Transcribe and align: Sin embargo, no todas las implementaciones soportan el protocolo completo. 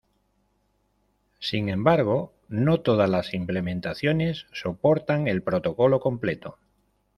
Sin 1.37 1.69
embargo, 1.69 2.33
no 2.49 2.79
todas 2.81 3.07
las 3.07 3.35
implementaciones 3.35 4.47
soportan 4.51 5.27
el 5.27 5.43
protocolo 5.43 5.99
completo. 5.99 6.57